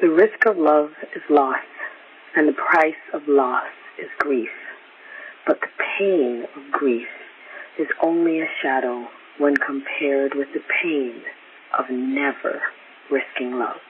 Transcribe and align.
The 0.00 0.10
risk 0.10 0.46
of 0.46 0.56
love 0.56 0.90
is 1.16 1.22
loss, 1.28 1.56
and 2.36 2.46
the 2.46 2.52
price 2.52 3.02
of 3.12 3.22
loss 3.26 3.66
is 3.98 4.08
grief. 4.20 4.48
But 5.44 5.60
the 5.60 5.66
pain 5.98 6.44
of 6.54 6.70
grief 6.70 7.08
is 7.80 7.88
only 8.00 8.40
a 8.40 8.46
shadow 8.62 9.08
when 9.38 9.56
compared 9.56 10.36
with 10.36 10.46
the 10.54 10.62
pain 10.82 11.22
of 11.76 11.86
never 11.90 12.62
risking 13.10 13.58
love. 13.58 13.80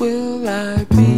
will 0.00 0.48
I 0.48 0.84
be? 0.84 1.15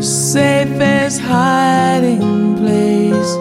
the 0.00 0.06
safest 0.06 1.20
hiding 1.20 2.56
place. 2.56 3.32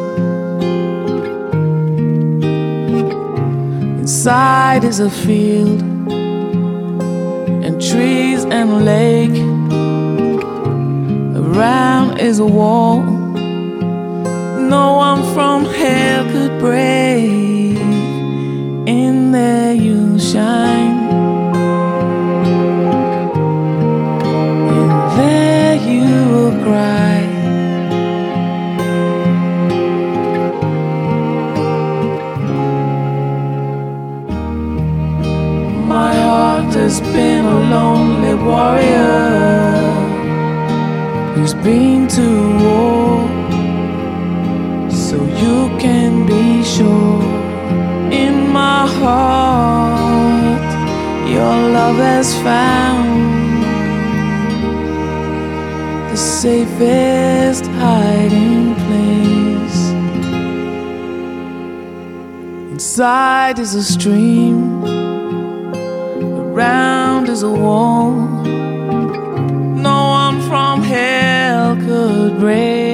Inside 4.02 4.84
is 4.84 5.00
a 5.00 5.10
field 5.10 5.82
and 7.64 7.82
trees 7.82 8.44
and 8.44 8.72
a 8.72 8.80
lake. 8.94 9.40
Around 11.42 12.20
is 12.20 12.40
a 12.40 12.46
wall 12.46 13.00
no 14.70 14.94
one 14.98 15.24
from 15.34 15.64
hell 15.64 16.26
could 16.26 16.60
break. 16.60 17.78
In 18.98 19.32
there 19.32 19.74
you 19.74 20.20
shine. 20.20 20.89
cry. 26.70 27.18
My 35.96 36.14
heart 36.28 36.74
has 36.84 37.02
been 37.16 37.44
a 37.58 37.60
lonely 37.76 38.36
warrior 38.50 39.18
who's 41.34 41.56
been 41.68 42.02
to 42.18 42.28
war, 42.64 43.14
so 45.06 45.16
you 45.44 45.58
can 45.86 46.12
be 46.34 46.46
sure 46.76 47.24
in 48.24 48.36
my 48.62 48.82
heart 49.00 50.70
your 51.36 51.56
love 51.78 52.00
has 52.10 52.30
found. 52.44 52.79
best 56.80 57.66
hiding 57.66 58.74
place. 58.86 59.82
Inside 62.72 63.60
is 63.60 63.76
a 63.76 63.84
stream, 63.84 64.84
around 66.46 67.28
is 67.28 67.44
a 67.44 67.50
wall. 67.50 68.12
No 69.90 70.00
one 70.22 70.42
from 70.48 70.82
hell 70.82 71.76
could 71.76 72.40
break. 72.40 72.89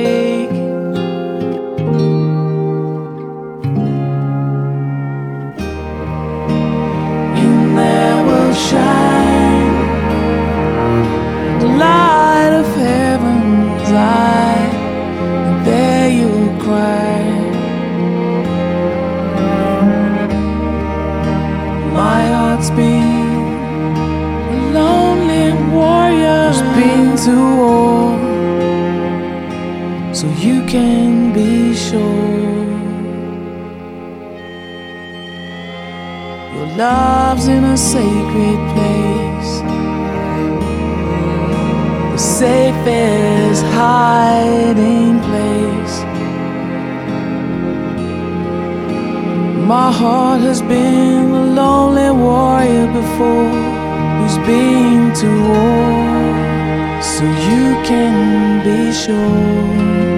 To 27.26 27.32
war, 27.32 28.20
so 30.14 30.28
you 30.46 30.64
can 30.68 31.34
be 31.34 31.74
sure. 31.74 32.68
Your 36.54 36.68
love's 36.78 37.48
in 37.48 37.64
a 37.64 37.76
sacred 37.76 38.60
place. 38.74 39.54
The 42.12 42.18
safest 42.20 43.64
hiding 43.74 45.20
place. 45.22 45.96
My 49.66 49.92
heart 49.92 50.42
has 50.42 50.62
been 50.62 51.32
a 51.32 51.46
lonely 51.60 52.12
warrior 52.12 52.86
before 52.94 53.50
who's 54.20 54.38
been 54.46 55.12
to 55.22 55.28
war 55.50 56.05
so 57.16 57.24
you 57.24 57.82
can 57.86 58.62
be 58.66 58.92
sure. 58.92 60.15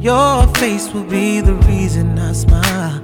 Your 0.00 0.46
face 0.54 0.90
will 0.94 1.04
be 1.04 1.42
the 1.42 1.52
reason 1.68 2.18
I 2.18 2.32
smile, 2.32 3.02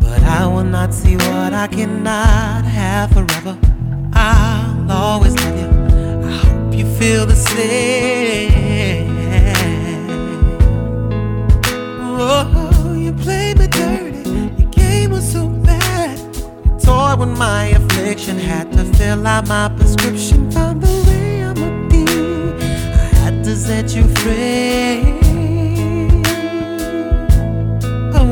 but 0.00 0.22
I 0.22 0.46
will 0.46 0.64
not 0.64 0.94
see 0.94 1.14
what 1.16 1.52
I 1.52 1.66
cannot 1.66 2.64
have 2.64 3.10
forever. 3.10 3.58
I'll 4.14 4.90
always 4.90 5.34
love 5.36 5.58
you. 5.60 5.68
I 6.26 6.32
hope 6.32 6.74
you 6.74 6.86
feel 6.96 7.26
the 7.26 7.36
same. 7.36 8.58
Oh, 12.18 12.94
you 12.96 13.12
played 13.12 13.58
me 13.58 13.66
dirty. 13.66 14.30
Your 14.56 14.70
game 14.70 15.10
was 15.10 15.30
so 15.30 15.48
bad. 15.48 16.18
You 16.64 16.80
toyed 16.80 17.18
with 17.20 17.36
my 17.36 17.66
affliction. 17.66 18.38
Had 18.38 18.72
to 18.72 18.84
fill 18.96 19.26
out 19.26 19.46
my 19.48 19.68
prescription. 19.76 20.50
Found 20.52 20.80
the 20.82 21.04
way 21.08 21.42
I'ma 21.44 21.88
be. 21.90 22.06
I 22.58 23.14
had 23.22 23.44
to 23.44 23.54
set 23.54 23.94
you 23.94 24.04
free. 24.16 25.27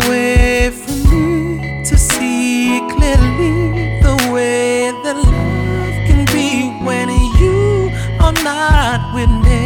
Away 0.07 0.71
from 0.71 0.99
me 1.11 1.83
to 1.85 1.97
see 1.99 2.81
clearly 2.91 3.99
the 4.03 4.17
way 4.33 4.93
that 5.03 5.17
love 5.17 5.95
can 6.07 6.25
be 6.27 6.71
when 6.85 7.09
you 7.41 7.91
are 8.21 8.37
not 8.45 9.15
with 9.15 9.31
me. 9.31 9.65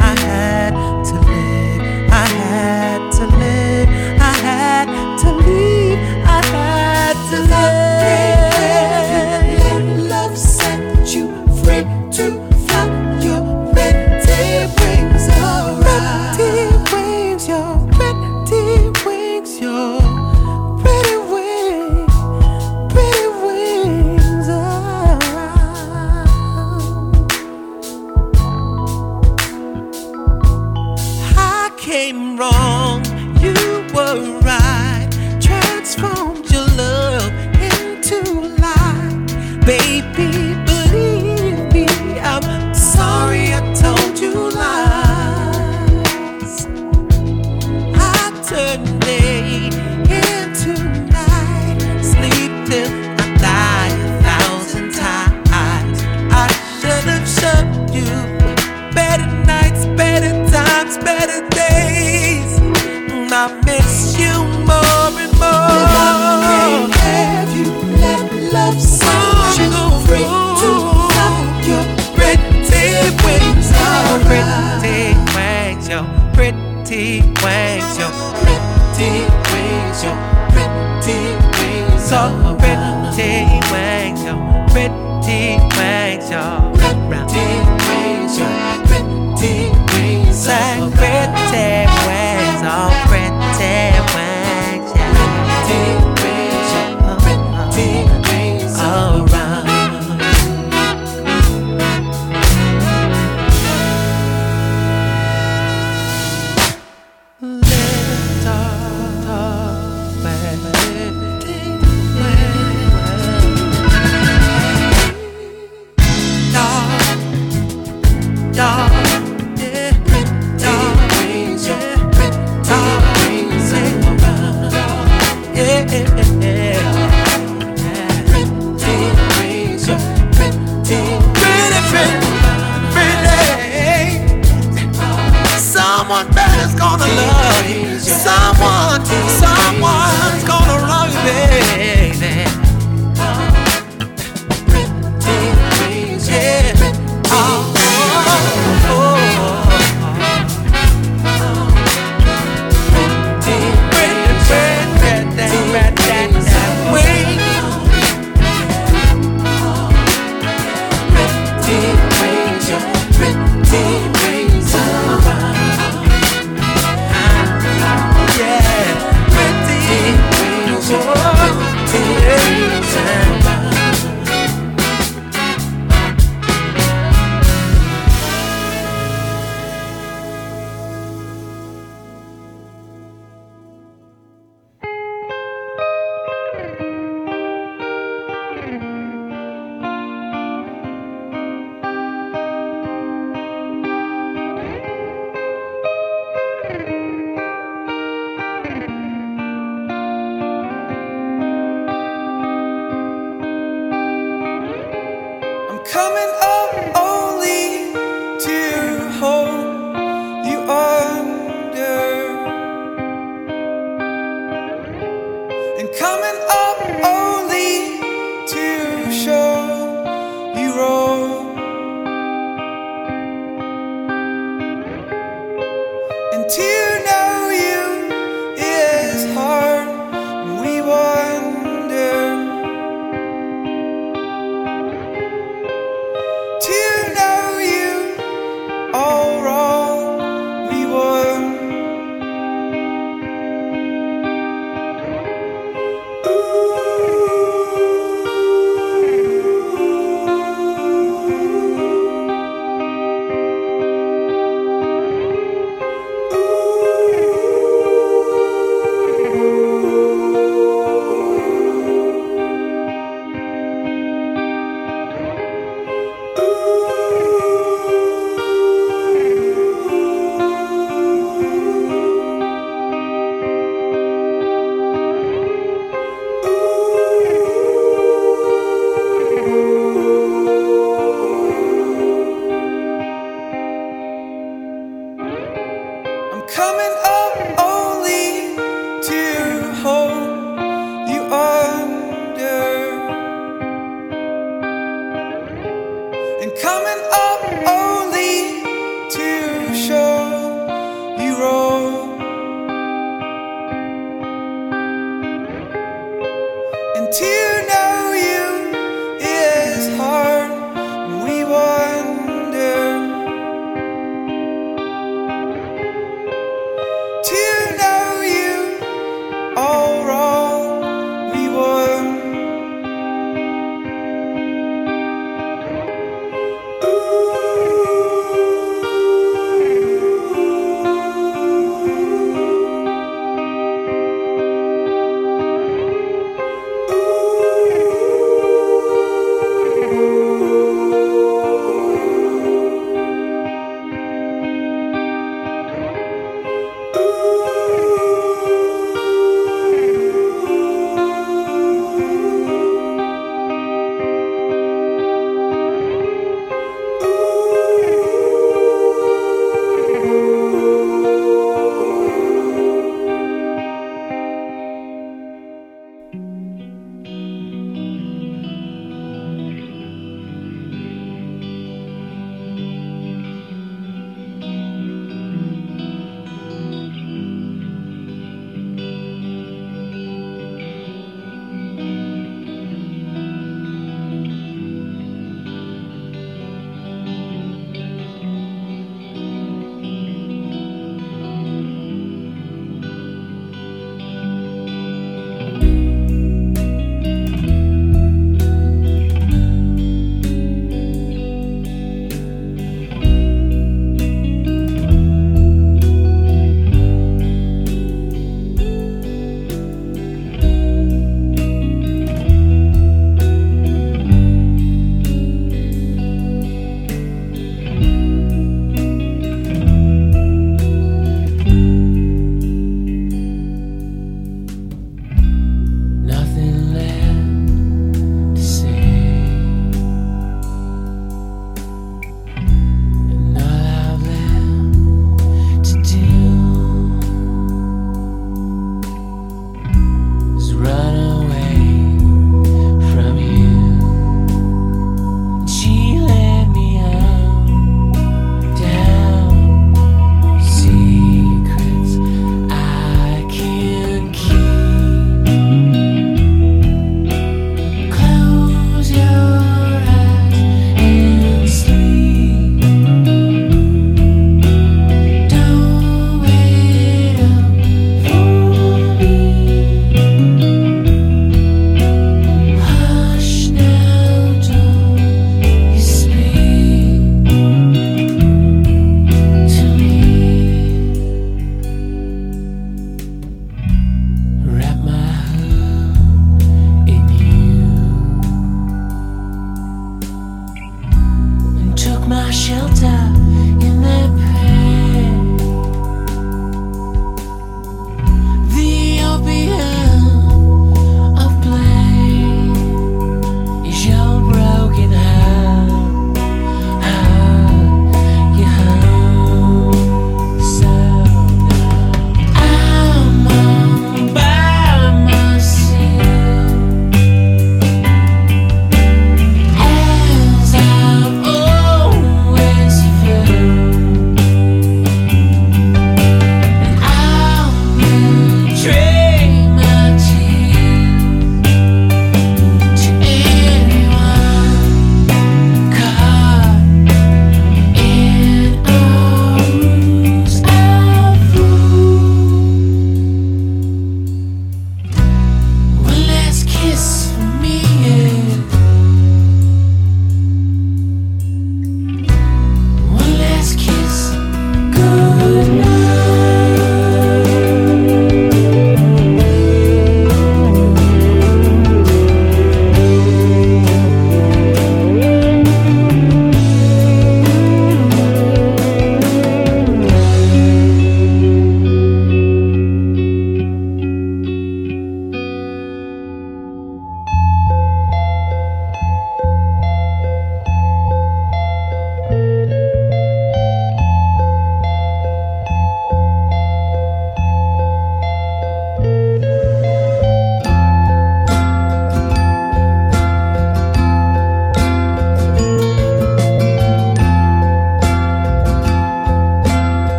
I 0.00 0.02
had 0.18 0.74
to 1.04 1.14
live. 1.14 1.80
I 2.10 2.26
had 2.26 3.00
to 3.18 3.24
live. 3.26 3.88
I 4.20 4.34
had 4.48 4.86
to 5.22 5.28
leave. 5.46 5.98
I 6.26 6.40
had 6.56 7.16
to 7.30 7.38
live. 9.84 10.08
Love 10.08 10.36
set 10.36 11.14
you 11.14 11.26
free 11.62 11.84
to 12.16 12.26